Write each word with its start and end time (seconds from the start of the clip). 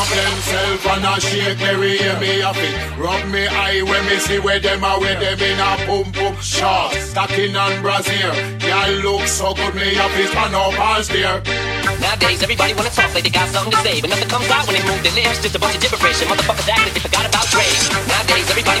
up 0.00 0.08
themselves 0.08 0.86
and 0.86 1.04
a 1.04 1.14
shake 1.20 1.60
me, 1.80 1.98
hear 1.98 2.16
me 2.18 2.40
a 2.40 2.52
fit. 2.54 2.74
Rub 2.96 3.22
me 3.28 3.44
eye 3.46 3.82
when 3.84 4.02
me 4.08 4.16
see 4.18 4.38
where 4.38 4.60
them 4.60 4.82
are, 4.82 4.98
where 5.00 5.18
them 5.20 5.38
in 5.38 5.60
a 5.60 5.70
boom 5.86 6.08
boom 6.12 6.34
shot. 6.40 6.92
Stacking 6.94 7.54
on 7.56 7.72
y'all 7.84 8.92
look 9.04 9.26
so 9.28 9.52
good, 9.52 9.74
me 9.74 9.92
a 9.98 10.06
fit 10.14 10.28
stand 10.32 10.54
up 10.54 10.72
and 10.72 11.04
stare. 11.04 11.38
Nowadays, 12.00 12.42
everybody 12.42 12.72
wanna 12.72 12.90
talk 12.90 13.12
like 13.12 13.24
they 13.24 13.30
got 13.30 13.48
something 13.52 13.72
to 13.72 13.80
say, 13.84 14.00
but 14.00 14.08
nothing 14.08 14.28
comes 14.28 14.48
out 14.48 14.64
when 14.66 14.74
they 14.78 14.84
move 14.88 15.02
their 15.04 15.12
lips. 15.12 15.42
Just 15.42 15.54
a 15.54 15.60
bunch 15.60 15.76
of 15.76 15.82
gibberish, 15.82 16.22
and 16.22 16.30
motherfuckers 16.32 16.68
act 16.70 16.80
like 16.86 16.94
they 16.94 17.04
forgot 17.04 17.26
about 17.28 17.46
Dre. 17.52 17.66
Nowadays, 18.08 18.48
everybody 18.48 18.80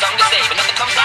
Something 0.00 0.18
to 0.18 0.24
say, 0.24 0.42
but 0.48 0.56
nothing 0.56 0.76
comes 0.76 0.96
out. 0.98 1.03